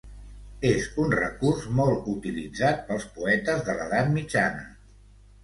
[0.69, 4.67] És un recurs molt utilitzat pels poetes de l'edat mitjana.